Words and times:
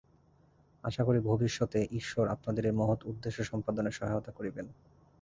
আশা 0.83 1.03
করি, 1.03 1.19
ভবিষ্যতে 1.21 1.79
ঈশ্বর 1.91 2.25
আপনাদের 2.27 2.63
এই 2.65 2.75
মহৎ 2.75 2.99
উদ্দেশ্য-সম্পাদনে 3.05 3.91
সহায়তা 3.91 4.31
করিবেন। 4.31 4.65